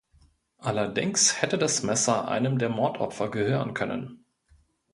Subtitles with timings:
[0.57, 4.25] Allerdings hätte das Messer einem der Mordopfer gehören können.